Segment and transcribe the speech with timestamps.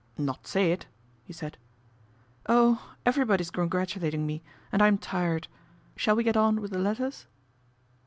[0.31, 0.87] "Not say it?"
[1.27, 1.59] he said."
[2.49, 2.95] Oh!
[3.05, 5.47] everybody's congratulating me, and I'm tired.
[5.95, 7.27] Shall we get on with the letters